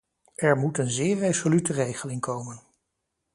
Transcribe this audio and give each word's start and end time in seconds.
Er 0.35 0.57
moet 0.57 0.77
een 0.77 0.89
zeer 0.89 1.17
resolute 1.17 1.73
regeling 1.73 2.21
komen. 2.21 2.61